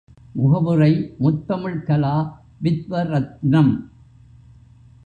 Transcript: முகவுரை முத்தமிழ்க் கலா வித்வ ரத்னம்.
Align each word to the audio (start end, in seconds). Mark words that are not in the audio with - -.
முகவுரை 0.33 1.15
முத்தமிழ்க் 1.19 1.85
கலா 1.85 2.43
வித்வ 2.63 3.03
ரத்னம். 3.03 3.73